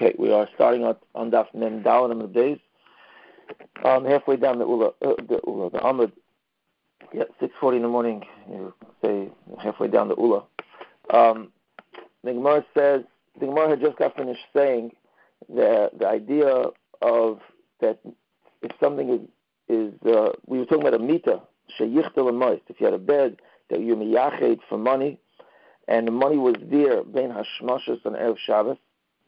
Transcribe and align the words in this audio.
Okay, 0.00 0.14
we 0.18 0.32
are 0.32 0.48
starting 0.54 0.82
on, 0.82 0.96
on 1.14 1.30
Daf 1.30 1.54
Mem 1.54 1.82
Dalan 1.82 2.22
the 2.22 2.26
days. 2.26 2.58
Um, 3.84 4.06
halfway 4.06 4.36
down 4.36 4.58
the 4.58 4.66
Ula, 4.66 4.92
uh, 5.04 5.12
the 5.28 5.40
Ula, 5.46 5.68
the 5.68 5.80
Ahmed. 5.82 6.10
Yeah, 7.12 7.24
six 7.38 7.52
forty 7.60 7.76
in 7.76 7.82
the 7.82 7.88
morning. 7.90 8.22
You 8.48 8.72
say 9.04 9.28
halfway 9.62 9.88
down 9.88 10.08
the 10.08 10.16
Ula. 10.16 10.44
Um, 11.12 11.52
the 12.24 12.32
Gemara 12.32 12.64
says 12.74 13.02
the 13.38 13.44
Gemara 13.44 13.68
had 13.70 13.80
just 13.82 13.98
got 13.98 14.16
finished 14.16 14.40
saying 14.56 14.92
that 15.54 15.98
the 15.98 16.08
idea 16.08 16.64
of 17.02 17.40
that 17.82 17.98
if 18.62 18.72
something 18.82 19.10
is 19.10 19.20
is 19.68 19.92
uh, 20.06 20.30
we 20.46 20.60
were 20.60 20.64
talking 20.64 20.86
about 20.86 20.98
a 20.98 21.04
mita 21.04 21.42
sheyichtel 21.78 22.34
moist. 22.34 22.62
If 22.68 22.80
you 22.80 22.86
had 22.86 22.94
a 22.94 22.98
bed 22.98 23.36
that 23.68 23.80
you 23.80 23.96
miyached 23.96 24.60
for 24.66 24.78
money, 24.78 25.18
and 25.88 26.06
the 26.06 26.12
money 26.12 26.38
was 26.38 26.54
there 26.58 27.04
bein 27.04 27.34
hashmashas 27.34 28.02
and 28.06 28.16
erev 28.16 28.38
Shabbos, 28.38 28.78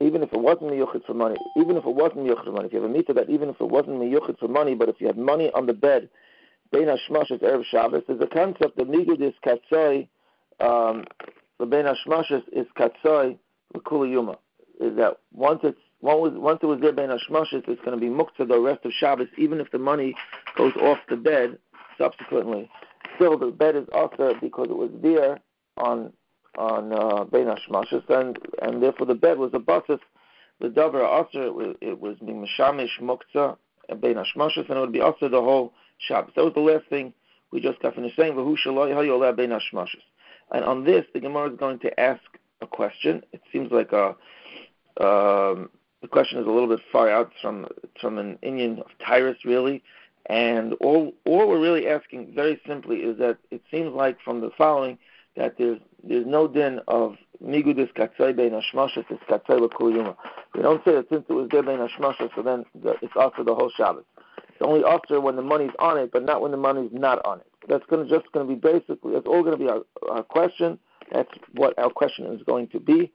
even 0.02 0.22
if 0.22 0.32
it 0.32 0.40
wasn't 0.40 0.70
miyuchid 0.70 1.04
for 1.06 1.14
money, 1.14 1.36
even 1.56 1.76
if 1.76 1.84
it 1.84 1.94
wasn't 1.94 2.20
miyuchid 2.20 2.44
for 2.44 2.52
money, 2.52 2.66
if 2.66 2.72
you 2.72 2.80
have 2.80 2.90
a 2.90 2.92
mitzvah 2.92 3.14
that 3.14 3.30
even 3.30 3.48
if 3.48 3.60
it 3.60 3.68
wasn't 3.68 3.96
miyuchid 4.00 4.38
for 4.38 4.48
money, 4.48 4.74
but 4.74 4.88
if 4.88 5.00
you 5.00 5.06
had 5.06 5.18
money 5.18 5.50
on 5.54 5.66
the 5.66 5.72
bed, 5.72 6.08
bein 6.72 6.86
hashmashas 6.86 7.42
erev 7.42 7.64
Shabbos, 7.64 8.02
there's 8.06 8.20
a 8.20 8.26
concept 8.26 8.76
that 8.76 8.88
migud 8.88 9.20
is 9.20 9.34
katzoi, 9.46 10.08
um, 10.60 11.04
the 11.58 11.66
bein 11.66 11.84
hashmashas 11.84 12.42
is 12.52 12.66
katzoi 12.78 13.38
yuma. 13.90 14.38
Is 14.80 14.96
that 14.96 15.18
once 15.32 15.60
it's 15.62 15.78
once 16.00 16.58
it 16.62 16.66
was 16.66 16.80
there 16.80 16.92
bein 16.92 17.10
hashmashas, 17.10 17.68
it's 17.68 17.80
going 17.84 17.92
to 17.92 17.96
be 17.96 18.08
muktzah 18.08 18.48
the 18.48 18.58
rest 18.58 18.84
of 18.84 18.92
Shabbos, 18.92 19.28
even 19.38 19.60
if 19.60 19.70
the 19.70 19.78
money 19.78 20.14
goes 20.56 20.74
off 20.76 20.98
the 21.08 21.16
bed 21.16 21.58
subsequently. 21.98 22.68
Still, 23.16 23.38
the 23.38 23.46
bed 23.46 23.76
is 23.76 23.86
also 23.92 24.34
because 24.40 24.66
it 24.70 24.76
was 24.76 24.90
there 25.02 25.38
on 25.76 26.12
on 26.56 26.92
uh, 26.92 27.24
Bein 27.24 27.48
and 27.48 28.38
and 28.60 28.82
therefore 28.82 29.06
the 29.06 29.14
bed 29.14 29.38
was 29.38 29.50
a 29.54 29.58
basis. 29.58 30.00
The 30.60 30.68
davar 30.68 31.04
also 31.04 31.74
it 31.80 32.00
was 32.00 32.16
being 32.24 32.46
mishamish 32.46 33.00
muktzah 33.00 33.56
Bein 34.00 34.14
Hashmashis, 34.14 34.68
and 34.68 34.78
it 34.78 34.80
would 34.80 34.92
be 34.92 35.00
also 35.00 35.28
the 35.28 35.40
whole 35.40 35.72
Shabbos. 35.98 36.32
That 36.36 36.44
was 36.44 36.54
the 36.54 36.60
last 36.60 36.86
thing 36.88 37.12
we 37.50 37.60
just 37.60 37.80
got 37.80 37.94
finished 37.94 38.16
saying. 38.16 38.34
V'hu 38.34 38.56
shaloi 38.64 38.92
hayolah 38.92 39.36
Bein 39.36 39.50
Hashmashis. 39.50 40.02
And 40.52 40.64
on 40.64 40.84
this, 40.84 41.04
the 41.14 41.20
Gemara 41.20 41.50
is 41.50 41.58
going 41.58 41.78
to 41.80 42.00
ask 42.00 42.22
a 42.60 42.66
question. 42.66 43.22
It 43.32 43.42
seems 43.52 43.70
like 43.72 43.92
a 43.92 44.16
um, 45.00 45.70
the 46.02 46.08
question 46.08 46.38
is 46.38 46.46
a 46.46 46.50
little 46.50 46.68
bit 46.68 46.80
far 46.90 47.08
out 47.08 47.32
from 47.40 47.66
from 48.00 48.18
an 48.18 48.38
Indian 48.42 48.80
of 48.80 48.86
Tyrus, 49.04 49.44
really. 49.44 49.82
And 50.26 50.74
all 50.74 51.12
all 51.24 51.48
we're 51.48 51.60
really 51.60 51.88
asking, 51.88 52.32
very 52.34 52.60
simply, 52.66 52.98
is 52.98 53.18
that 53.18 53.38
it 53.50 53.62
seems 53.70 53.92
like 53.94 54.20
from 54.20 54.40
the 54.40 54.50
following 54.56 54.98
that 55.36 55.56
there's 55.58 55.78
there's 56.04 56.26
no 56.26 56.48
din 56.48 56.80
of 56.88 57.16
migudis 57.42 57.92
katzai 57.94 58.36
bein 58.36 58.50
hashmashas 58.50 59.10
is 59.10 59.18
katzai 59.28 59.60
l'kuliyuma. 59.60 60.16
We 60.54 60.62
don't 60.62 60.84
say 60.84 60.92
that 60.92 61.08
since 61.08 61.24
it 61.28 61.32
was 61.32 61.48
there 61.50 61.62
bein 61.62 61.78
hashmashas, 61.78 62.30
so 62.34 62.42
then 62.42 62.64
it's 62.74 63.12
also 63.16 63.44
the 63.44 63.54
whole 63.54 63.70
Shabbos. 63.76 64.04
It's 64.48 64.62
only 64.62 64.82
also 64.82 65.20
when 65.20 65.36
the 65.36 65.42
money's 65.42 65.72
on 65.78 65.98
it, 65.98 66.10
but 66.12 66.24
not 66.24 66.42
when 66.42 66.50
the 66.50 66.56
money's 66.56 66.90
not 66.92 67.24
on 67.24 67.40
it. 67.40 67.46
That's 67.68 67.84
going 67.86 68.06
to 68.06 68.10
just 68.10 68.30
going 68.32 68.46
to 68.46 68.54
be 68.54 68.58
basically. 68.58 69.14
That's 69.14 69.26
all 69.26 69.42
going 69.42 69.58
to 69.58 69.64
be 69.64 69.70
our, 69.70 69.82
our 70.10 70.22
question. 70.22 70.78
That's 71.12 71.30
what 71.54 71.78
our 71.78 71.90
question 71.90 72.26
is 72.26 72.42
going 72.42 72.68
to 72.68 72.80
be. 72.80 73.12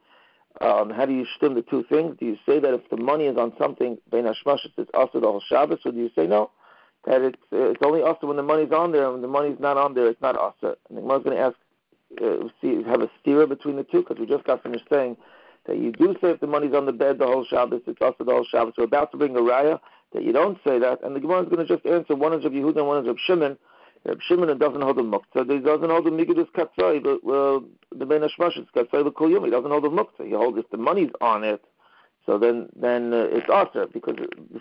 Um, 0.59 0.89
how 0.89 1.05
do 1.05 1.13
you 1.13 1.25
stem 1.35 1.53
the 1.53 1.61
two 1.61 1.83
things? 1.87 2.15
Do 2.19 2.25
you 2.25 2.37
say 2.47 2.59
that 2.59 2.73
if 2.73 2.89
the 2.89 2.97
money 2.97 3.25
is 3.25 3.37
on 3.37 3.53
something 3.59 3.97
bein 4.11 4.25
hashmashas, 4.25 4.71
it's 4.77 4.89
also 4.93 5.19
the 5.19 5.27
whole 5.27 5.43
Shabbos, 5.47 5.79
or 5.85 5.91
do 5.91 5.99
you 5.99 6.09
say 6.15 6.25
no? 6.25 6.52
That 7.05 7.21
it's 7.21 7.37
it's 7.52 7.81
only 7.83 8.02
also 8.02 8.27
when 8.27 8.37
the 8.37 8.43
money's 8.43 8.71
on 8.71 8.91
there, 8.91 9.03
and 9.03 9.13
when 9.13 9.21
the 9.21 9.27
money's 9.27 9.59
not 9.59 9.77
on 9.77 9.93
there, 9.93 10.07
it's 10.07 10.21
not 10.21 10.35
also. 10.35 10.75
And 10.89 10.97
the 10.97 11.02
Gemara's 11.02 11.23
going 11.23 11.37
to 11.37 11.43
ask 11.43 11.55
uh, 12.22 12.89
have 12.89 13.02
a 13.02 13.09
steer 13.22 13.45
between 13.47 13.75
the 13.75 13.83
two 13.83 14.00
because 14.00 14.17
we 14.19 14.25
just 14.25 14.44
got 14.45 14.63
finished 14.63 14.86
saying 14.89 15.17
that 15.66 15.77
you 15.77 15.91
do 15.91 16.16
say 16.22 16.31
if 16.31 16.39
the 16.39 16.47
money's 16.47 16.73
on 16.73 16.86
the 16.86 16.94
bed 16.94 17.19
the 17.19 17.25
whole 17.25 17.45
Shabbos, 17.45 17.81
it's 17.86 18.02
also 18.02 18.23
the 18.23 18.31
whole 18.31 18.45
Shabbos. 18.45 18.73
We're 18.77 18.86
about 18.86 19.11
to 19.11 19.17
bring 19.17 19.36
a 19.36 19.41
raya 19.41 19.80
that 20.14 20.23
you 20.23 20.31
don't 20.31 20.58
say 20.66 20.80
that, 20.80 21.03
and 21.03 21.16
the 21.16 21.19
Gemara 21.19 21.44
is 21.44 21.49
going 21.49 21.66
to 21.66 21.75
just 21.75 21.86
answer 21.86 22.16
one 22.16 22.33
is 22.33 22.45
of 22.45 22.53
Yehuda 22.53 22.77
and 22.77 22.88
one 22.88 23.03
is 23.03 23.09
of 23.09 23.17
Shimon. 23.19 23.58
Reb 24.05 24.19
Shimon 24.22 24.58
doesn't 24.58 24.81
hold 24.81 24.97
the 24.97 25.02
muktzah. 25.02 25.52
He 25.52 25.59
doesn't 25.59 25.89
hold 25.89 26.05
the 26.05 26.11
migadus 26.11 26.48
katzai, 26.52 27.04
but 27.04 27.23
well, 27.23 27.64
the 27.93 28.05
ben 28.05 28.21
hashmash 28.21 28.58
is 28.58 28.67
katzai 28.76 29.04
the 29.04 29.11
kol 29.11 29.27
He 29.27 29.49
doesn't 29.49 29.70
hold 29.70 29.83
the 29.83 29.89
muktzah. 29.89 30.26
He 30.26 30.31
holds 30.31 30.58
if 30.58 30.70
the 30.70 30.77
money's 30.77 31.11
on 31.20 31.43
it, 31.43 31.64
so 32.26 32.37
then 32.37 32.70
then 32.80 33.14
uh, 33.14 33.27
it's 33.30 33.49
aser 33.49 33.87
because 33.92 34.15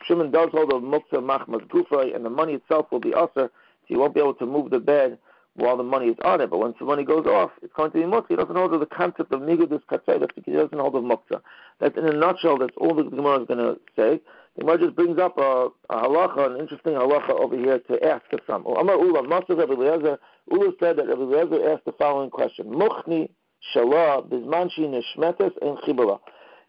Shimon 0.04 0.32
does 0.32 0.50
hold 0.50 0.72
a 0.72 0.76
muktzah 0.76 1.22
machmas 1.22 1.64
gufay, 1.68 2.14
and 2.14 2.24
the 2.24 2.30
money 2.30 2.54
itself 2.54 2.86
will 2.90 3.00
be 3.00 3.10
aser. 3.10 3.50
So 3.86 3.88
you 3.88 4.00
won't 4.00 4.14
be 4.14 4.20
able 4.20 4.34
to 4.34 4.46
move 4.46 4.70
the 4.70 4.80
bed 4.80 5.18
while 5.56 5.76
the 5.76 5.82
money 5.82 6.08
is 6.08 6.16
on 6.24 6.40
it. 6.40 6.50
But 6.50 6.58
once 6.58 6.76
the 6.78 6.84
money 6.84 7.04
goes 7.04 7.26
off, 7.26 7.50
it's 7.62 7.72
going 7.72 7.90
to 7.90 7.98
be 7.98 8.04
muktzah. 8.04 8.28
He 8.28 8.36
doesn't 8.36 8.54
hold 8.54 8.72
the 8.72 8.86
concept 8.86 9.32
of 9.32 9.40
nigudus. 9.40 9.80
That's 9.90 10.04
because 10.06 10.44
he 10.44 10.52
doesn't 10.52 10.78
hold 10.78 10.94
of 10.94 11.02
muktzah. 11.02 11.40
That's 11.80 11.96
in 11.96 12.06
a 12.06 12.12
nutshell. 12.12 12.58
That's 12.58 12.74
all 12.76 12.94
the 12.94 13.04
Gemara 13.04 13.40
is 13.40 13.48
going 13.48 13.58
to 13.58 13.80
say. 13.96 14.20
The 14.56 14.60
Gemara 14.60 14.78
just 14.78 14.96
brings 14.96 15.18
up 15.18 15.36
a, 15.38 15.68
a 15.90 16.02
halacha, 16.02 16.52
an 16.52 16.60
interesting 16.60 16.92
halacha 16.92 17.30
over 17.30 17.56
here 17.56 17.78
to 17.78 18.04
ask 18.04 18.24
us 18.32 18.40
from. 18.46 18.64
Amar 18.66 18.96
Ula, 18.96 19.26
Master 19.26 19.54
Rabbi 19.54 19.72
Eliezer, 19.72 20.18
Ula 20.50 20.72
said 20.78 20.96
that 20.98 21.08
Rabbi 21.08 21.22
Eliezer 21.22 21.70
asked 21.70 21.84
the 21.84 21.92
following 21.92 22.30
question: 22.30 22.66
Muchni 22.66 23.30
shalah 23.74 24.28
bizmanshi 24.28 24.80
neshmetes 24.80 25.52
and 25.62 25.78
chibala. 25.78 26.20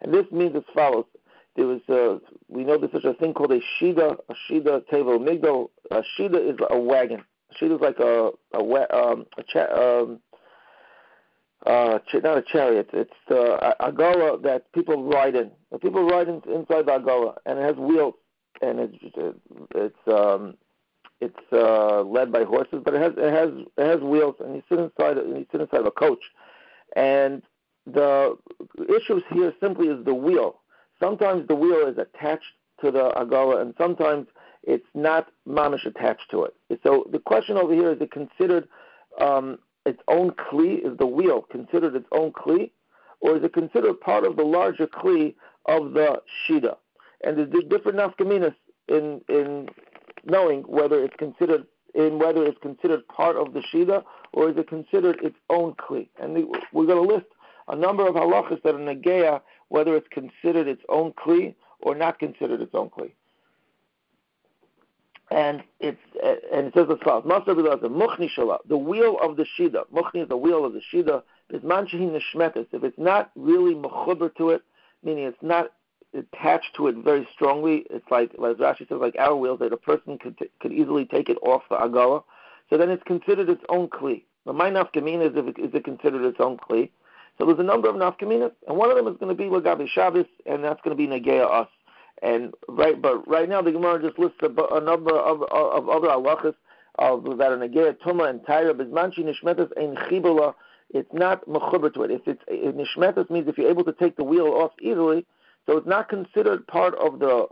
And 0.02 0.14
this 0.14 0.25
means 0.31 0.56
as 0.56 0.64
follows. 0.74 1.06
There 1.56 1.66
was, 1.66 1.81
uh, 1.90 2.19
we 2.50 2.64
know 2.64 2.78
there's 2.78 2.92
such 2.92 3.04
a 3.04 3.16
thing 3.16 3.34
called 3.34 3.52
a 3.52 3.59
shida, 3.81 4.16
a 4.30 4.36
shida 4.48 4.88
table 4.90 5.18
migdal. 5.18 5.69
A 5.90 6.04
shida 6.19 6.52
is 6.52 6.56
a 6.69 6.78
wagon 6.78 7.24
she 7.57 7.66
was 7.66 7.81
like 7.81 8.00
a 8.00 8.31
a 8.53 8.95
um 8.95 9.25
a 9.38 9.44
cha- 9.44 9.73
um 9.73 10.19
uh 11.66 12.00
not 12.23 12.38
a 12.38 12.44
chariot. 12.44 12.90
It's 12.94 13.12
uh, 13.31 13.73
a 13.79 13.91
agala 13.91 14.41
that 14.44 14.72
people 14.73 15.03
ride 15.03 15.35
in. 15.35 15.51
The 15.72 15.79
people 15.79 16.06
ride 16.07 16.28
in, 16.28 16.41
inside 16.53 16.85
the 16.85 17.00
agala, 17.00 17.35
and 17.45 17.59
it 17.59 17.63
has 17.63 17.75
wheels, 17.75 18.16
and 18.62 18.79
it's 18.79 18.97
it's 19.75 20.07
um 20.07 20.56
it's 21.19 21.35
uh 21.51 22.03
led 22.03 22.31
by 22.31 22.44
horses, 22.44 22.81
but 22.84 22.94
it 22.94 23.01
has 23.01 23.13
it 23.18 23.34
has 23.34 23.50
it 23.78 23.85
has 23.85 24.01
wheels, 24.01 24.35
and 24.39 24.56
you 24.56 24.63
sit 24.69 24.79
inside 24.79 25.18
and 25.18 25.38
you 25.38 25.45
sit 25.51 25.62
inside 25.62 25.85
a 25.85 25.91
coach, 25.91 26.24
and 26.95 27.41
the 27.85 28.38
issues 28.89 29.24
here 29.31 29.53
simply 29.59 29.88
is 29.88 30.03
the 30.06 30.13
wheel. 30.13 30.59
Sometimes 31.00 31.47
the 31.47 31.56
wheel 31.56 31.88
is 31.88 31.97
attached 31.97 32.53
to 32.81 32.91
the 32.91 33.12
agala, 33.16 33.62
and 33.62 33.74
sometimes 33.78 34.28
it's 34.67 34.85
not 34.94 35.29
mamish 35.47 35.85
attached 35.85 36.29
to 36.29 36.44
it. 36.44 36.53
So 36.83 37.07
the 37.09 37.19
question 37.19 37.55
over 37.57 37.73
here 37.73 37.94
is 37.94 38.01
it 38.01 38.11
considered 38.11 38.67
um, 39.19 39.59
its 39.85 40.01
own 40.09 40.31
kli? 40.31 40.85
Is 40.85 40.97
the 40.97 41.07
wheel 41.07 41.41
considered 41.50 41.95
its 41.95 42.05
own 42.11 42.33
kli, 42.33 42.72
or 43.22 43.38
is 43.38 43.44
it 43.44 43.53
considered 43.53 44.00
part 44.01 44.25
of 44.25 44.35
the 44.35 44.44
larger 44.44 44.85
kli 44.85 45.35
of 45.67 45.94
the 45.94 46.22
shida? 46.45 46.75
And 47.23 47.38
there's 47.38 47.63
different 47.69 47.97
nafkaminas 47.97 48.56
in 48.89 49.22
in 49.29 49.69
knowing 50.25 50.63
whether 50.63 51.01
it's 51.01 51.16
considered 51.17 51.66
in 51.95 52.19
whether 52.19 52.45
it's 52.45 52.59
considered 52.61 53.07
part 53.07 53.38
of 53.38 53.53
the 53.53 53.61
shida 53.73 54.03
or 54.33 54.50
is 54.50 54.57
it 54.57 54.67
considered 54.67 55.17
its 55.23 55.38
own 55.50 55.75
kli. 55.75 56.09
And 56.22 56.35
we're 56.73 56.85
going 56.85 57.07
to 57.07 57.13
list 57.16 57.27
a 57.69 57.75
number 57.75 58.06
of 58.06 58.16
halachas 58.16 58.61
that 58.63 58.75
are 58.75 58.79
negeya 58.79 59.39
whether 59.69 59.95
it's 59.95 60.07
considered 60.09 60.67
its 60.67 60.83
own 60.89 61.13
kli 61.13 61.56
or 61.79 61.95
not 61.95 62.19
considered 62.19 62.59
its 62.59 62.75
own 62.75 62.89
kli 62.89 63.13
and 65.29 65.61
uh, 65.83 65.91
and 66.53 66.67
it 66.67 66.73
says 66.73 66.88
as 66.89 66.97
follows: 67.03 67.25
Master 67.25 67.53
Muchni 67.53 68.29
the 68.67 68.77
wheel 68.77 69.17
of 69.21 69.38
the 69.38 69.45
shida. 69.57 69.83
Muchni 69.93 70.23
is 70.23 70.29
the 70.29 70.38
wheel 70.38 70.65
of 70.65 70.73
the 70.73 70.81
shida. 70.93 71.23
Is 71.49 71.63
manchahin 71.63 72.11
neshmetes. 72.11 72.67
If 72.73 72.83
it's 72.83 72.97
not 72.97 73.31
really 73.35 73.73
mechuber 73.73 74.33
to 74.35 74.49
it, 74.49 74.61
meaning 75.03 75.25
it's 75.25 75.41
not 75.41 75.71
attached 76.13 76.75
to 76.75 76.88
it 76.88 76.95
very 76.97 77.27
strongly, 77.33 77.85
it's 77.89 78.09
like 78.09 78.33
as 78.33 78.57
Rashi 78.57 78.88
says, 78.88 78.99
like 78.99 79.15
our 79.17 79.35
wheels 79.35 79.59
that 79.59 79.73
a 79.73 79.77
person 79.77 80.17
could 80.17 80.38
t- 80.38 80.49
could 80.59 80.71
easily 80.71 81.05
take 81.05 81.29
it 81.29 81.38
off 81.41 81.63
the 81.69 81.75
agala. 81.75 82.23
So 82.69 82.77
then 82.77 82.89
it's 82.89 83.03
considered 83.03 83.49
its 83.49 83.63
own 83.69 83.88
kli. 83.88 84.23
But 84.45 84.55
my 84.55 84.69
nafkamina 84.69 85.31
is 85.31 85.38
if 85.38 85.47
it, 85.47 85.59
is 85.59 85.73
it 85.73 85.83
considered 85.83 86.25
its 86.25 86.39
own 86.39 86.57
kli. 86.57 86.89
So 87.38 87.45
there's 87.45 87.59
a 87.59 87.63
number 87.63 87.88
of 87.88 87.95
nafkaminas, 87.95 88.51
and 88.67 88.77
one 88.77 88.89
of 88.89 88.97
them 88.97 89.07
is 89.07 89.17
going 89.17 89.35
to 89.35 89.35
be 89.35 89.49
lagabi 89.49 89.88
Shabbos, 89.88 90.25
and 90.45 90.63
that's 90.63 90.81
going 90.81 90.97
to 90.97 91.01
be 91.01 91.07
negeya 91.07 91.49
us. 91.49 91.67
And 92.22 92.54
right, 92.68 93.00
but 93.00 93.28
right 93.28 93.48
now 93.48 93.62
the 93.62 93.72
Gemara 93.72 94.02
just 94.02 94.18
lists 94.18 94.38
a, 94.42 94.75
a 94.75 94.81
number 94.81 95.16
of, 95.16 95.44
of, 95.44 95.50
of 95.52 95.90
other 95.90 96.08
halachas 96.08 96.56
of 96.98 97.24
that 97.38 97.52
are 97.52 97.58
negaya 97.58 97.96
tuma 98.00 98.30
and 98.30 98.42
tyra 98.42 98.74
bizmanchi 98.74 99.19
nishmetas 99.19 99.69
ein 99.78 99.96
chibula. 100.10 100.56
It's 100.90 101.12
not 101.14 101.48
mechuber 101.48 101.94
to 101.94 102.04
it. 102.04 102.12
If 102.12 102.28
it's 102.28 102.42
if 102.48 102.74
nishmetas 102.75 103.30
means 103.30 103.48
if 103.48 103.58
you're 103.58 103.69
able 103.69 103.84
to 103.84 103.94
take 103.94 104.16
the 104.16 104.24
wheel 104.24 104.48
off 104.48 104.72
easily, 104.81 105.25
so 105.66 105.78
it's 105.78 105.88
not 105.88 106.10
considered 106.10 106.66
part 106.66 106.96
of 106.96 107.19
the 107.19 107.48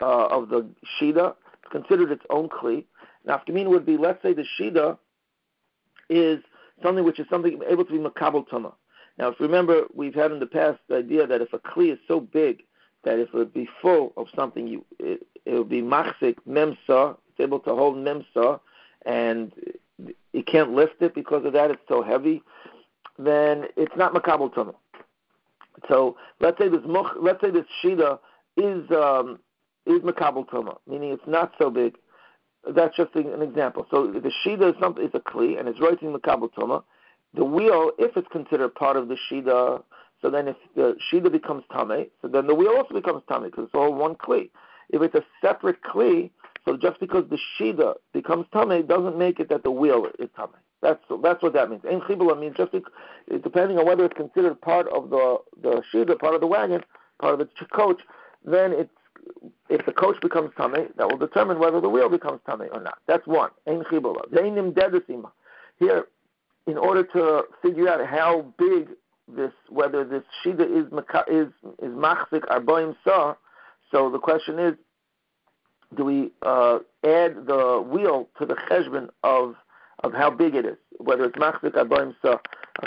uh, 0.00 0.26
of 0.26 0.48
the 0.48 0.68
shida. 0.98 1.34
It's 1.62 1.72
considered 1.72 2.10
its 2.10 2.24
own 2.30 2.48
kli. 2.48 2.84
Nafkamin 3.28 3.66
would 3.66 3.84
be, 3.84 3.96
let's 3.96 4.22
say, 4.22 4.32
the 4.32 4.46
shida 4.58 4.96
is 6.08 6.38
something 6.82 7.04
which 7.04 7.18
is 7.18 7.26
something 7.28 7.60
able 7.68 7.84
to 7.84 7.92
be 7.92 7.98
makabel 7.98 8.46
tuma. 8.48 8.72
Now, 9.18 9.28
if 9.28 9.40
you 9.40 9.46
remember, 9.46 9.82
we've 9.94 10.14
had 10.14 10.30
in 10.30 10.40
the 10.40 10.46
past 10.46 10.78
the 10.88 10.96
idea 10.96 11.26
that 11.26 11.40
if 11.40 11.52
a 11.52 11.58
kli 11.58 11.92
is 11.92 11.98
so 12.06 12.20
big 12.20 12.62
that 13.06 13.20
if 13.20 13.28
it 13.28 13.34
would 13.34 13.54
be 13.54 13.68
full 13.80 14.12
of 14.16 14.26
something, 14.34 14.66
you 14.66 14.84
it, 14.98 15.26
it 15.46 15.54
would 15.54 15.70
be 15.70 15.80
machzik 15.80 16.36
memsa. 16.46 17.16
It's 17.28 17.40
able 17.40 17.60
to 17.60 17.70
hold 17.70 17.96
memsa, 17.96 18.60
and 19.06 19.52
you 20.32 20.42
can't 20.42 20.72
lift 20.72 21.00
it 21.00 21.14
because 21.14 21.46
of 21.46 21.54
that. 21.54 21.70
It's 21.70 21.80
so 21.88 22.02
heavy. 22.02 22.42
Then 23.18 23.66
it's 23.76 23.96
not 23.96 24.12
makabel 24.12 24.52
tumah. 24.52 24.74
So 25.88 26.16
let's 26.40 26.58
say 26.58 26.68
this 26.68 26.80
let's 26.84 27.40
say 27.40 27.50
this 27.50 27.64
shida 27.82 28.18
is 28.56 28.90
um, 28.90 29.38
is 29.86 30.02
makabel 30.02 30.46
tuma, 30.48 30.76
meaning 30.88 31.12
it's 31.12 31.26
not 31.26 31.54
so 31.58 31.70
big. 31.70 31.96
That's 32.68 32.96
just 32.96 33.14
an 33.14 33.40
example. 33.40 33.86
So 33.90 34.08
the 34.08 34.32
shida 34.44 34.74
is 34.74 34.80
something 34.80 35.04
is 35.04 35.12
a 35.14 35.20
kli 35.20 35.58
and 35.58 35.68
it's 35.68 35.80
writing 35.80 36.12
makabel 36.12 36.50
tuma. 36.52 36.82
The 37.34 37.44
wheel, 37.44 37.92
if 37.98 38.16
it's 38.16 38.28
considered 38.32 38.74
part 38.74 38.96
of 38.96 39.06
the 39.06 39.16
shida, 39.30 39.82
so 40.22 40.30
then 40.30 40.48
if 40.48 40.56
the 40.74 40.96
shida 41.10 41.30
becomes 41.30 41.64
tame, 41.72 42.06
so 42.22 42.28
then 42.28 42.46
the 42.46 42.54
wheel 42.54 42.72
also 42.76 42.94
becomes 42.94 43.22
tame 43.28 43.44
because 43.44 43.64
it's 43.64 43.74
all 43.74 43.94
one 43.94 44.14
kli. 44.14 44.50
If 44.90 45.02
it's 45.02 45.14
a 45.14 45.24
separate 45.40 45.82
kli, 45.82 46.30
so 46.64 46.76
just 46.76 46.98
because 47.00 47.24
the 47.28 47.38
shida 47.58 47.94
becomes 48.12 48.46
tame 48.52 48.86
doesn't 48.86 49.18
make 49.18 49.40
it 49.40 49.48
that 49.50 49.62
the 49.62 49.70
wheel 49.70 50.06
is 50.18 50.28
tame. 50.36 50.48
That's 50.82 51.02
that's 51.22 51.42
what 51.42 51.52
that 51.54 51.70
means. 51.70 51.82
Ein 51.84 52.00
chibula 52.00 52.38
means 52.38 52.56
just 52.56 52.72
depending 53.42 53.78
on 53.78 53.86
whether 53.86 54.04
it's 54.04 54.16
considered 54.16 54.60
part 54.60 54.88
of 54.88 55.10
the 55.10 55.38
the 55.62 55.82
shida, 55.92 56.18
part 56.18 56.34
of 56.34 56.40
the 56.40 56.46
wagon, 56.46 56.82
part 57.20 57.34
of 57.34 57.38
the 57.38 57.66
coach, 57.66 58.00
then 58.44 58.72
it's 58.72 58.90
if 59.68 59.84
the 59.86 59.92
coach 59.92 60.20
becomes 60.20 60.50
tame, 60.56 60.88
that 60.96 61.08
will 61.08 61.18
determine 61.18 61.58
whether 61.58 61.80
the 61.80 61.88
wheel 61.88 62.08
becomes 62.08 62.40
tame 62.48 62.68
or 62.72 62.80
not. 62.80 62.98
That's 63.06 63.26
one. 63.26 63.50
Ein 63.66 63.82
chibula. 63.90 64.22
Here, 65.78 66.06
in 66.66 66.78
order 66.78 67.02
to 67.02 67.44
figure 67.62 67.88
out 67.88 68.06
how 68.06 68.52
big 68.58 68.88
this, 69.28 69.52
whether 69.68 70.04
this 70.04 70.22
shida 70.44 70.60
is 70.60 70.86
is 71.28 71.52
is 71.82 71.94
machzik 71.94 72.46
arboim 72.48 72.94
sa, 73.04 73.34
so 73.90 74.10
the 74.10 74.18
question 74.18 74.58
is, 74.58 74.74
do 75.96 76.04
we 76.04 76.30
uh, 76.42 76.78
add 77.04 77.46
the 77.46 77.84
wheel 77.86 78.28
to 78.38 78.46
the 78.46 78.54
cheshbon 78.68 79.08
of 79.22 79.54
of 80.04 80.12
how 80.12 80.30
big 80.30 80.54
it 80.54 80.64
is, 80.64 80.76
whether 80.98 81.24
it's 81.24 81.36
machzik 81.36 81.72
arboim 81.72 82.14
sa. 82.22 82.38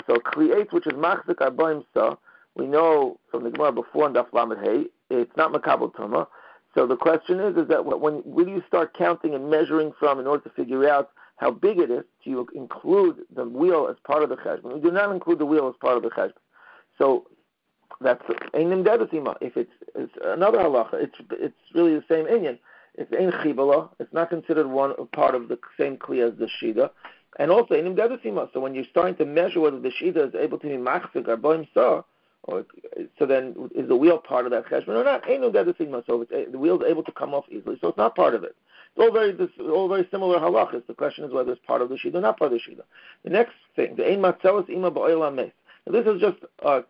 So 0.06 0.16
create, 0.16 0.72
which 0.72 0.86
is 0.86 0.94
machzik 0.94 1.36
arboim 1.36 1.84
sa, 1.94 2.16
we 2.54 2.66
know 2.66 3.18
from 3.30 3.44
the 3.44 3.50
Gemara 3.50 3.72
before 3.72 4.06
in 4.06 4.14
Daf 4.14 4.32
Lamed 4.32 4.58
Hey, 4.62 4.84
it's 5.10 5.36
not 5.36 5.52
makabel 5.52 5.92
tuma. 5.92 6.26
So 6.74 6.86
the 6.86 6.96
question 6.96 7.40
is, 7.40 7.56
is 7.56 7.68
that 7.68 7.84
when 7.84 8.14
when 8.24 8.46
do 8.46 8.50
you 8.50 8.62
start 8.66 8.96
counting 8.96 9.34
and 9.34 9.50
measuring 9.50 9.92
from 9.98 10.20
in 10.20 10.26
order 10.26 10.44
to 10.44 10.50
figure 10.50 10.88
out 10.88 11.10
how 11.40 11.50
big 11.50 11.78
it 11.78 11.90
is? 11.90 12.04
Do 12.22 12.30
you 12.30 12.46
include 12.54 13.22
the 13.34 13.44
wheel 13.44 13.88
as 13.90 13.96
part 14.04 14.22
of 14.22 14.28
the 14.28 14.36
cheshbon? 14.36 14.74
We 14.74 14.80
do 14.80 14.90
not 14.90 15.10
include 15.10 15.38
the 15.38 15.46
wheel 15.46 15.68
as 15.68 15.74
part 15.80 15.96
of 15.96 16.02
the 16.02 16.10
cheshbon. 16.10 16.34
So 16.98 17.28
that's 18.02 18.22
einim 18.52 18.84
dedasima. 18.84 19.36
If 19.40 19.56
it's, 19.56 19.72
it's 19.94 20.12
another 20.22 20.58
halacha, 20.58 20.94
it's 20.94 21.14
it's 21.30 21.56
really 21.74 21.94
the 21.94 22.04
same 22.10 22.26
inyan. 22.26 22.58
It's 22.94 23.10
ein 23.12 23.32
chibala. 23.32 23.88
It's 23.98 24.12
not 24.12 24.28
considered 24.28 24.66
one 24.66 24.94
part 25.14 25.34
of 25.34 25.48
the 25.48 25.58
same 25.78 25.96
kli 25.96 26.22
as 26.30 26.38
the 26.38 26.48
shida, 26.62 26.90
and 27.38 27.50
also 27.50 27.74
einim 27.74 27.96
dedasima. 27.96 28.52
So 28.52 28.60
when 28.60 28.74
you're 28.74 28.84
starting 28.90 29.16
to 29.16 29.24
measure 29.24 29.60
whether 29.60 29.80
the 29.80 29.92
shida 29.98 30.28
is 30.28 30.34
able 30.34 30.58
to 30.58 30.66
be 30.66 30.74
machzik 30.74 31.26
or 31.26 31.38
boim 31.38 31.66
sa, 31.72 32.02
or 32.42 32.66
so 33.18 33.24
then 33.24 33.70
is 33.74 33.88
the 33.88 33.96
wheel 33.96 34.18
part 34.18 34.44
of 34.44 34.50
that 34.50 34.66
cheshbon 34.66 34.88
or 34.88 35.04
not? 35.04 35.22
Einim 35.22 35.54
dedasima. 35.54 36.04
So 36.06 36.26
it's, 36.28 36.52
the 36.52 36.58
wheel 36.58 36.82
is 36.82 36.86
able 36.86 37.02
to 37.04 37.12
come 37.12 37.32
off 37.32 37.46
easily, 37.48 37.78
so 37.80 37.88
it's 37.88 37.96
not 37.96 38.14
part 38.14 38.34
of 38.34 38.44
it. 38.44 38.54
It's 38.96 39.04
all 39.04 39.12
very 39.12 39.32
this, 39.32 39.50
all 39.60 39.88
very 39.88 40.06
similar 40.10 40.38
halachas. 40.38 40.86
The 40.86 40.94
question 40.94 41.24
is 41.24 41.32
whether 41.32 41.52
it's 41.52 41.64
part 41.66 41.82
of 41.82 41.88
the 41.88 41.96
shida 41.96 42.16
or 42.16 42.20
not 42.20 42.38
part 42.38 42.52
of 42.52 42.58
the 42.58 42.72
shida. 42.72 42.82
The 43.24 43.30
next 43.30 43.54
thing, 43.76 43.96
the 43.96 44.10
ein 44.10 44.20
matzelis 44.20 44.68
ima 44.68 44.90
ba'olam 44.90 45.36
mes. 45.36 45.52
This 45.86 46.06
is 46.06 46.20
just 46.20 46.38
uh, 46.64 46.82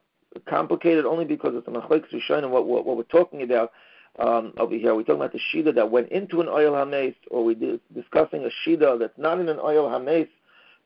complicated 0.49 1.05
only 1.05 1.25
because 1.25 1.55
it's 1.55 1.69
a 1.69 1.71
machlekes 1.71 2.13
rishonim. 2.13 2.51
What, 2.51 2.67
what 2.67 2.87
what 2.87 2.97
we're 2.97 3.03
talking 3.05 3.43
about 3.43 3.73
um, 4.19 4.53
over 4.59 4.75
here, 4.75 4.95
we're 4.95 5.03
talking 5.03 5.17
about 5.17 5.33
the 5.33 5.41
shida 5.53 5.75
that 5.75 5.91
went 5.91 6.11
into 6.11 6.41
an 6.41 6.49
ohel 6.49 6.77
hames, 6.91 7.15
or 7.31 7.45
we 7.45 7.55
are 7.55 7.79
discussing 7.95 8.45
a 8.45 8.69
shida 8.69 8.99
that's 8.99 9.17
not 9.17 9.41
in 9.41 9.49
an 9.49 9.59
ohel 9.59 9.91
hames, 9.91 10.29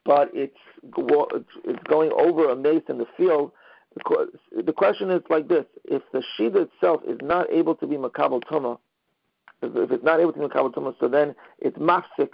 but 0.04 0.30
it's 0.34 0.56
it's 0.82 1.82
going 1.84 2.12
over 2.12 2.50
a 2.50 2.56
mace 2.56 2.82
in 2.88 2.98
the 2.98 3.06
field. 3.16 3.52
The 3.96 4.72
question 4.72 5.10
is 5.10 5.22
like 5.30 5.48
this: 5.48 5.64
If 5.84 6.02
the 6.12 6.22
shida 6.38 6.68
itself 6.68 7.02
is 7.06 7.18
not 7.22 7.50
able 7.50 7.74
to 7.76 7.86
be 7.86 7.96
makabel 7.96 8.42
tuma, 8.44 8.78
if, 9.74 9.90
it's 9.90 10.04
not 10.04 10.20
able 10.20 10.32
to 10.32 10.38
be 10.38 10.46
makabel 10.46 10.72
tuma, 10.72 10.94
so 11.00 11.08
then 11.08 11.34
it's 11.58 11.76
mafsik. 11.78 12.30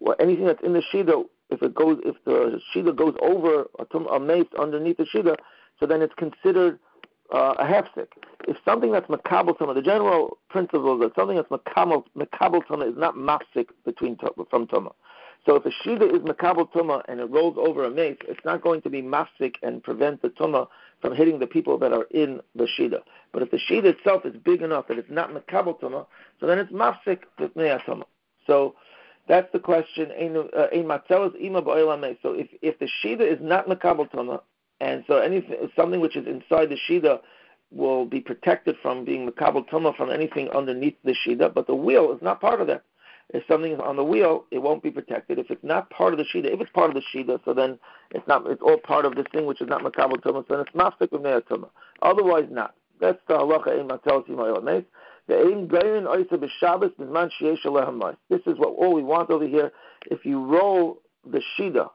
Well, 0.00 0.16
anything 0.18 0.46
that's 0.46 0.62
in 0.62 0.72
the 0.72 0.82
shida, 0.92 1.24
if 1.50 1.62
it 1.62 1.74
goes, 1.74 1.98
if 2.04 2.16
the 2.24 2.60
shida 2.74 2.96
goes 2.96 3.14
over 3.20 3.66
a, 3.78 3.84
tum, 3.86 4.06
a 4.08 4.18
mace 4.18 4.46
underneath 4.58 4.96
the 4.96 5.04
shida, 5.04 5.36
so 5.78 5.86
then 5.86 6.02
it's 6.02 6.14
considered 6.14 6.78
uh, 7.32 7.54
a 7.58 7.64
hefsek. 7.64 8.08
If 8.46 8.56
something 8.64 8.92
that's 8.92 9.06
makabel 9.06 9.56
tuma, 9.56 9.74
the 9.74 9.82
general 9.82 10.38
principle 10.48 10.94
is 10.96 11.00
that 11.08 11.14
something 11.14 11.36
that's 11.36 11.48
makabel 11.48 12.04
makabel 12.16 12.62
is 12.88 12.96
not 12.96 13.14
mafsik 13.14 13.68
between 13.84 14.16
from 14.50 14.66
tuma. 14.66 14.92
So 15.46 15.56
if 15.56 15.66
a 15.66 15.70
shida 15.70 16.12
is 16.12 16.20
makabel 16.20 16.70
tuma 16.72 17.02
and 17.08 17.20
it 17.20 17.30
rolls 17.30 17.56
over 17.58 17.84
a 17.84 17.90
mace, 17.90 18.18
it's 18.28 18.44
not 18.44 18.62
going 18.62 18.82
to 18.82 18.90
be 18.90 19.02
mafsik 19.02 19.56
and 19.62 19.82
prevent 19.82 20.22
the 20.22 20.28
tuma 20.28 20.68
from 21.02 21.14
hitting 21.14 21.38
the 21.40 21.46
people 21.46 21.76
that 21.78 21.92
are 21.92 22.06
in 22.12 22.40
the 22.54 22.66
shida. 22.78 23.00
But 23.32 23.42
if 23.42 23.50
the 23.50 23.58
shida 23.58 23.86
itself 23.86 24.24
is 24.24 24.34
big 24.44 24.62
enough 24.62 24.88
that 24.88 24.98
it's 24.98 25.10
not 25.10 25.30
makabel 25.30 25.78
tuma, 25.78 26.06
so 26.40 26.46
then 26.46 26.58
it's 26.58 26.72
mafsik 26.72 27.18
tuma. 27.38 28.04
So 28.46 28.76
that's 29.28 29.52
the 29.52 29.58
question. 29.58 30.10
Uh, 30.10 30.68
so 31.12 32.32
if 32.32 32.48
if 32.62 32.78
the 32.78 32.88
shida 33.04 33.20
is 33.20 33.38
not 33.42 33.66
makabel 33.66 34.10
tuma, 34.10 34.40
and 34.80 35.04
so 35.06 35.18
anything 35.18 35.56
something 35.76 36.00
which 36.00 36.16
is 36.16 36.26
inside 36.26 36.70
the 36.70 36.78
shida 36.88 37.20
will 37.72 38.04
be 38.04 38.20
protected 38.20 38.76
from 38.80 39.04
being 39.04 39.28
makabel 39.28 39.68
tuma 39.68 39.94
from 39.96 40.10
anything 40.10 40.48
underneath 40.50 40.96
the 41.04 41.16
shida, 41.26 41.52
but 41.52 41.66
the 41.66 41.74
wheel 41.74 42.12
is 42.12 42.22
not 42.22 42.40
part 42.40 42.60
of 42.60 42.68
that. 42.68 42.84
If 43.32 43.44
something 43.48 43.72
is 43.72 43.80
on 43.80 43.96
the 43.96 44.04
wheel, 44.04 44.44
it 44.50 44.58
won't 44.58 44.82
be 44.82 44.90
protected. 44.90 45.38
If 45.38 45.50
it's 45.50 45.64
not 45.64 45.88
part 45.90 46.12
of 46.12 46.18
the 46.18 46.24
shida, 46.24 46.52
if 46.52 46.60
it's 46.60 46.70
part 46.72 46.90
of 46.90 46.94
the 46.94 47.02
shida, 47.14 47.40
so 47.44 47.54
then 47.54 47.78
it's 48.10 48.26
not. 48.28 48.46
It's 48.46 48.62
all 48.62 48.78
part 48.78 49.06
of 49.06 49.14
this 49.14 49.26
thing 49.32 49.46
which 49.46 49.60
is 49.60 49.68
not 49.68 49.82
makabel 49.82 50.20
tuma. 50.22 50.46
So 50.46 50.56
then 50.56 50.60
it's 50.60 50.72
mafsik 50.72 51.12
with 51.12 51.22
tuma. 51.22 51.68
Otherwise, 52.02 52.48
not. 52.50 52.74
That's 53.00 53.18
the 53.28 53.34
halacha 53.34 53.80
in 53.80 53.88
matel 53.88 54.26
timayel 54.26 54.84
the 55.28 55.38
aim 55.38 55.68
gayin 55.68 56.04
oisa 56.04 56.32
b'Shabbos 56.32 56.94
b'zman 56.96 57.30
sheyesh 57.40 58.16
This 58.28 58.40
is 58.46 58.58
what 58.58 58.70
all 58.70 58.92
we 58.92 59.02
want 59.02 59.30
over 59.30 59.46
here. 59.46 59.72
If 60.10 60.24
you 60.24 60.44
roll 60.44 61.00
the 61.24 61.40
shida 61.58 61.88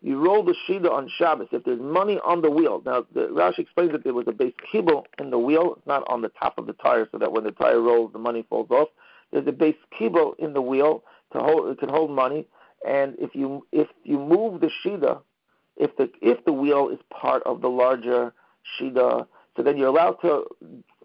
you 0.00 0.24
roll 0.24 0.44
the 0.44 0.54
shida 0.68 0.90
on 0.90 1.10
Shabbos. 1.18 1.48
If 1.50 1.64
there's 1.64 1.80
money 1.80 2.20
on 2.24 2.40
the 2.40 2.50
wheel, 2.50 2.82
now 2.86 3.04
the 3.12 3.28
Rashi 3.28 3.60
explains 3.60 3.92
that 3.92 4.04
there 4.04 4.14
was 4.14 4.26
a 4.28 4.32
beis 4.32 4.54
kibbul 4.72 5.04
in 5.18 5.30
the 5.30 5.38
wheel. 5.38 5.74
It's 5.76 5.86
not 5.86 6.04
on 6.06 6.22
the 6.22 6.28
top 6.28 6.56
of 6.58 6.66
the 6.66 6.72
tire, 6.74 7.08
so 7.10 7.18
that 7.18 7.32
when 7.32 7.44
the 7.44 7.50
tire 7.50 7.80
rolls, 7.80 8.12
the 8.12 8.18
money 8.18 8.44
falls 8.48 8.70
off. 8.70 8.88
There's 9.32 9.46
a 9.46 9.52
beis 9.52 9.76
kibbul 9.98 10.38
in 10.38 10.52
the 10.52 10.62
wheel 10.62 11.02
to 11.32 11.38
hold. 11.38 11.68
It 11.70 11.78
can 11.78 11.88
hold 11.88 12.10
money, 12.10 12.46
and 12.86 13.14
if 13.18 13.34
you 13.34 13.66
if 13.72 13.88
you 14.04 14.18
move 14.18 14.60
the 14.60 14.70
shida, 14.84 15.20
if 15.76 15.96
the 15.96 16.10
if 16.20 16.44
the 16.44 16.52
wheel 16.52 16.88
is 16.88 16.98
part 17.10 17.42
of 17.44 17.60
the 17.60 17.68
larger 17.68 18.32
shida, 18.80 19.26
so 19.56 19.62
then 19.62 19.76
you're 19.76 19.88
allowed 19.88 20.16
to 20.22 20.44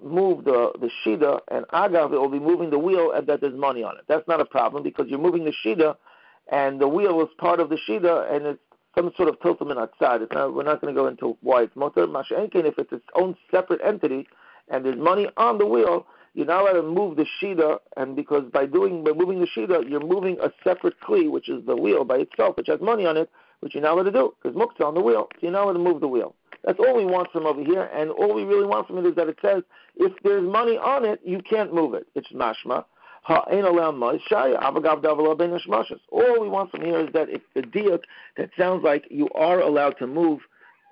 move 0.04 0.46
the 0.46 0.72
the 0.80 0.90
shida, 1.06 1.40
and 1.50 1.66
agav 1.68 2.14
it 2.14 2.20
will 2.20 2.30
be 2.30 2.40
moving 2.40 2.70
the 2.70 2.80
wheel, 2.80 3.12
and 3.12 3.28
that 3.28 3.42
there's 3.42 3.58
money 3.58 3.84
on 3.84 3.98
it. 3.98 4.04
That's 4.08 4.28
not 4.28 4.42
a 4.42 4.46
problem 4.46 4.84
because 4.84 5.08
you're 5.10 5.20
moving 5.20 5.46
the 5.46 5.54
shida, 5.66 5.96
and 6.52 6.80
the 6.80 6.88
wheel 6.88 7.22
is 7.22 7.30
part 7.38 7.60
of 7.60 7.70
the 7.70 7.78
shida, 7.88 8.34
and 8.34 8.46
it's 8.46 8.60
some 8.96 9.12
sort 9.18 9.30
of 9.30 9.40
tiltamin 9.40 9.78
outside. 9.78 10.22
It's 10.22 10.32
not, 10.34 10.54
we're 10.54 10.64
not 10.64 10.82
going 10.82 10.94
to 10.94 11.00
go 11.02 11.08
into 11.08 11.38
why 11.42 11.64
it's 11.64 11.76
mutar. 11.76 12.06
Masha'enkin, 12.06 12.66
if 12.66 12.78
it's 12.78 12.92
its 12.94 13.06
own 13.16 13.36
separate 13.50 13.82
entity 13.84 14.28
and 14.70 14.86
there's 14.86 14.98
money 14.98 15.28
on 15.38 15.58
the 15.58 15.66
wheel, 15.66 16.06
you're 16.34 16.46
not 16.46 16.62
allowed 16.62 16.82
to 16.82 16.84
move 16.84 17.16
the 17.16 17.26
shida, 17.42 17.80
and 17.98 18.16
because 18.16 18.44
by 18.52 18.66
doing 18.66 19.04
by 19.04 19.12
moving 19.12 19.40
the 19.40 19.48
shida, 19.48 19.90
you're 19.90 20.06
moving 20.06 20.38
a 20.42 20.52
separate 20.64 21.00
kli, 21.02 21.30
which 21.30 21.50
is 21.50 21.66
the 21.66 21.76
wheel 21.76 22.04
by 22.04 22.18
itself, 22.18 22.58
which 22.58 22.68
has 22.68 22.82
money 22.82 23.06
on 23.06 23.18
it, 23.18 23.30
which 23.60 23.76
you're 23.76 23.84
not 23.84 23.94
allowed 23.94 24.04
to 24.04 24.12
do 24.12 24.34
because 24.42 24.58
muktzah 24.58 24.86
on 24.86 24.94
the 24.96 25.02
wheel, 25.02 25.28
so 25.34 25.40
you're 25.42 25.52
not 25.52 25.64
allowed 25.66 25.74
to 25.74 25.80
move 25.80 26.02
the 26.02 26.08
wheel. 26.08 26.36
That's 26.64 26.80
all 26.80 26.96
we 26.96 27.06
want 27.06 27.32
from 27.32 27.46
over 27.46 27.62
here, 27.64 27.90
and 27.94 28.10
all 28.12 28.34
we 28.34 28.44
really 28.44 28.66
want 28.66 28.88
from 28.88 28.98
it 28.98 29.06
is 29.06 29.16
that 29.16 29.28
it 29.28 29.38
says 29.42 29.64
if 29.96 30.14
there's 30.24 30.44
money 30.44 30.78
on 30.78 31.06
it, 31.06 31.20
you 31.24 31.42
can't 31.48 31.74
move 31.74 31.94
it. 31.94 32.08
It's 32.16 32.32
mashma. 32.32 32.86
All 33.26 33.46
we 33.50 33.62
want 36.50 36.72
from 36.72 36.82
here 36.82 37.00
is 37.00 37.14
that 37.14 37.30
if 37.30 37.42
the 37.56 37.62
diuk 37.62 38.02
that 38.36 38.50
sounds 38.58 38.84
like 38.84 39.06
you 39.10 39.30
are 39.30 39.62
allowed 39.62 39.98
to 40.00 40.08
move 40.08 40.42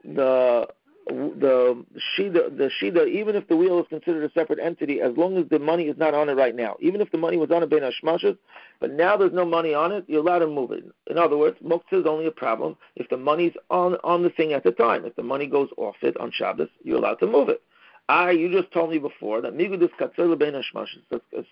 the 0.06 0.68
the 1.08 1.84
shida 2.18 2.56
the 2.58 2.70
shida 2.82 3.08
even 3.08 3.36
if 3.36 3.48
the 3.48 3.56
wheel 3.56 3.80
is 3.80 3.86
considered 3.90 4.24
a 4.24 4.32
separate 4.34 4.60
entity 4.60 5.02
as 5.02 5.16
long 5.18 5.38
as 5.38 5.46
the 5.50 5.60
money 5.60 5.86
is 5.86 5.98
not 5.98 6.14
on 6.14 6.30
it 6.30 6.34
right 6.34 6.56
now. 6.56 6.76
Even 6.80 7.02
if 7.02 7.12
the 7.12 7.18
money 7.18 7.38
was 7.38 7.52
on 7.52 7.64
it 7.64 7.70
ben 7.70 7.82
hashmashas 7.82 8.38
but 8.80 8.92
now 8.92 9.18
there's 9.18 9.34
no 9.34 9.46
money 9.46 9.74
on 9.74 9.92
it 9.92 10.06
you're 10.08 10.22
allowed 10.22 10.40
to 10.40 10.48
move 10.48 10.72
it. 10.72 10.84
In 11.08 11.18
other 11.18 11.38
words 11.38 11.58
muktzah 11.64 12.02
is 12.02 12.06
only 12.06 12.28
a 12.28 12.32
problem 12.32 12.78
if 12.96 13.10
the 13.10 13.18
money's 13.18 13.54
on 13.70 13.96
on 14.04 14.24
the 14.24 14.30
thing 14.30 14.54
at 14.54 14.64
the 14.64 14.72
time. 14.72 15.06
If 15.06 15.16
the 15.16 15.24
money 15.24 15.48
goes 15.48 15.70
off 15.78 15.96
it 16.02 16.16
on 16.18 16.32
Shabbos 16.32 16.70
you're 16.84 16.98
allowed 16.98 17.16
to 17.16 17.28
move 17.28 17.50
it. 17.50 17.62
I, 18.10 18.32
you 18.32 18.52
just 18.52 18.72
told 18.74 18.90
me 18.90 18.98
before 18.98 19.42
that 19.42 19.54
migudis 19.54 19.92
katzela 20.00 20.38
ben 20.38 20.56
is 20.56 20.66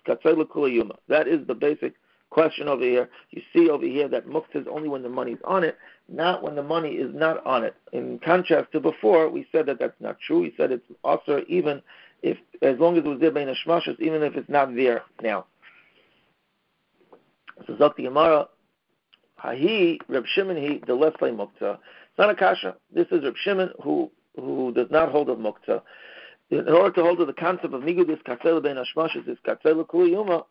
katzela 0.06 0.44
kulayuma. 0.44 0.96
That 1.08 1.26
is 1.26 1.46
the 1.46 1.54
basic 1.54 1.94
question 2.30 2.68
over 2.68 2.82
here. 2.82 3.08
You 3.30 3.42
see 3.52 3.68
over 3.68 3.84
here 3.84 4.08
that 4.08 4.26
muktzah 4.26 4.62
is 4.62 4.66
only 4.70 4.88
when 4.88 5.02
the 5.02 5.08
money 5.08 5.32
is 5.32 5.40
on 5.44 5.64
it, 5.64 5.76
not 6.08 6.42
when 6.42 6.54
the 6.54 6.62
money 6.62 6.90
is 6.90 7.14
not 7.14 7.44
on 7.44 7.64
it. 7.64 7.74
In 7.92 8.18
contrast 8.20 8.72
to 8.72 8.80
before, 8.80 9.28
we 9.28 9.46
said 9.52 9.66
that 9.66 9.78
that's 9.78 10.00
not 10.00 10.18
true. 10.20 10.40
We 10.40 10.54
said 10.56 10.72
it's 10.72 10.86
also 11.04 11.42
even 11.48 11.82
if, 12.22 12.38
as 12.62 12.78
long 12.78 12.96
as 12.96 13.04
it 13.04 13.08
was 13.08 13.20
there 13.20 13.30
ben 13.30 13.48
even 13.48 14.22
if 14.22 14.36
it's 14.36 14.48
not 14.48 14.74
there 14.74 15.02
now. 15.22 15.46
So 17.66 17.74
Zakti 17.74 18.04
Gemara, 18.04 18.48
Hahi 19.42 19.98
Reb 20.08 20.24
Shimon 20.26 20.56
he 20.56 20.82
the 20.86 20.94
less 20.94 21.12
muktzah. 21.20 21.78
It's 21.78 22.18
not 22.18 22.30
a 22.30 22.34
kasha. 22.34 22.76
This 22.94 23.06
is 23.10 23.24
Reb 23.24 23.34
Shimon 23.36 23.70
who 23.82 24.10
who 24.36 24.72
does 24.72 24.90
not 24.90 25.10
hold 25.10 25.28
of 25.28 25.38
muktzah. 25.38 25.82
in 26.50 26.68
order 26.68 26.90
to 26.92 27.02
hold 27.02 27.18
to 27.18 27.24
the 27.24 27.32
concept 27.32 27.74
of 27.74 27.82
nigudis 27.82 28.22
katzel 28.22 28.62
ben 28.62 28.76
hashmashis 28.76 29.28
is 29.28 29.38
katzel 29.46 29.86
yuma, 29.92 30.44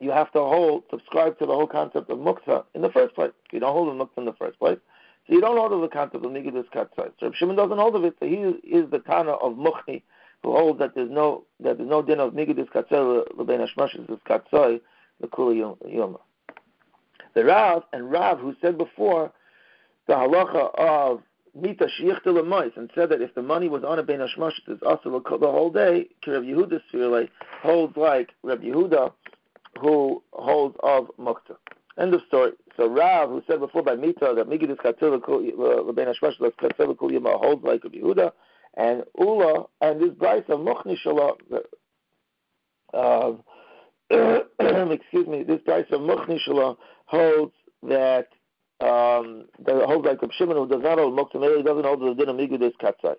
you 0.00 0.10
have 0.10 0.30
to 0.32 0.40
hold, 0.40 0.84
subscribe 0.90 1.38
to 1.38 1.46
the 1.46 1.52
whole 1.52 1.66
concept 1.66 2.10
of 2.10 2.18
muktzah 2.18 2.64
in 2.74 2.82
the 2.82 2.90
first 2.90 3.14
place. 3.14 3.32
You 3.50 3.60
don't 3.60 3.72
hold 3.72 3.88
the 3.88 4.04
muktzah 4.04 4.18
in 4.18 4.24
the 4.26 4.32
first 4.34 4.58
place, 4.58 4.78
so 5.26 5.34
you 5.34 5.40
don't 5.40 5.56
hold 5.56 5.82
the 5.82 5.88
concept 5.88 6.24
of 6.24 6.30
nigudis 6.30 6.66
katzel. 6.74 7.12
So 7.18 7.32
Shimon 7.34 7.56
doesn't 7.56 7.78
hold 7.78 7.96
of 7.96 8.04
it. 8.04 8.14
So 8.20 8.26
he 8.26 8.36
is 8.36 8.90
the 8.90 8.98
Tana 9.00 9.32
of 9.32 9.54
Muchni, 9.54 10.02
who 10.42 10.52
holds 10.52 10.78
that 10.78 10.94
there's 10.94 11.10
no 11.10 11.44
that 11.60 11.78
there's 11.78 11.90
no 11.90 12.02
din 12.02 12.20
of 12.20 12.32
nigudis 12.32 12.68
katzel 12.68 13.24
ben 13.46 13.60
hashmashis 13.60 14.10
is 14.10 14.18
katzel 14.28 14.80
the 15.20 15.26
kuli 15.28 15.58
yuma. 15.58 16.18
The 17.34 17.44
Rav 17.44 17.84
and 17.92 18.10
Rav 18.10 18.38
who 18.38 18.54
said 18.60 18.78
before 18.78 19.32
the 20.06 20.14
halacha 20.14 20.74
of 20.78 21.22
mita 21.54 21.88
shichta 22.00 22.76
and 22.76 22.90
said 22.94 23.08
that 23.10 23.22
if 23.22 23.34
the 23.34 23.42
money 23.42 23.68
was 23.68 23.82
on 23.82 23.98
a 23.98 24.02
ben 24.02 24.20
hashmash, 24.20 24.52
it's 24.68 24.82
also 24.82 25.10
the 25.10 25.50
whole 25.50 25.70
day. 25.70 26.06
Rav 26.26 26.42
Yehuda 26.42 26.80
Sfirle 26.92 27.28
holds 27.62 27.96
like 27.96 28.30
Rav 28.42 28.60
Yehuda, 28.60 29.12
who 29.80 30.22
holds 30.32 30.76
of 30.82 31.10
muktzah. 31.18 31.56
End 31.98 32.14
of 32.14 32.20
story. 32.28 32.52
So 32.76 32.88
Rav, 32.88 33.30
who 33.30 33.42
said 33.46 33.60
before 33.60 33.82
by 33.82 33.94
mita 33.94 34.34
that 34.36 34.48
migidus 34.48 34.76
katzil 34.76 35.94
ben 35.94 36.06
hashmash 36.06 36.38
katzil 36.60 36.96
kol 36.98 37.10
yima 37.10 37.38
holds 37.38 37.64
like 37.64 37.84
Rav 37.84 37.92
Yehuda, 37.92 38.32
and 38.76 39.04
Ula 39.18 39.66
and 39.80 40.00
this 40.00 40.14
price 40.18 40.44
of 40.48 40.60
muchni 40.60 40.96
shala. 41.04 41.36
Uh, 42.92 43.32
excuse 44.90 45.26
me, 45.26 45.42
this 45.42 45.60
price 45.62 45.86
of 45.90 46.00
muchni 46.00 46.76
holds 47.06 47.52
that 47.82 48.28
um, 48.80 49.46
that 49.64 49.86
holds 49.86 50.06
like 50.06 50.22
of 50.22 50.30
Shimon 50.36 50.56
who 50.56 50.68
does 50.68 50.82
not 50.82 50.98
hold 50.98 51.18
Moktzim, 51.18 51.56
he 51.56 51.62
doesn't 51.62 51.84
hold 51.84 52.00
the 52.00 52.14
din 52.14 52.28
of 52.28 52.36
Migudis 52.36 52.72
Katzai. 52.82 53.16